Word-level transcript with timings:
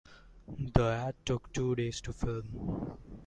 The 0.73 0.83
ad 0.85 1.13
took 1.25 1.53
two 1.53 1.75
days 1.75 2.01
to 2.01 2.11
film. 2.11 2.97